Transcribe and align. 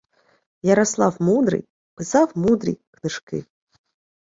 Ярослав 0.61 1.17
Мудрий 1.19 1.67
писав 1.95 2.31
мудрі 2.35 2.79
книжки 2.91 3.45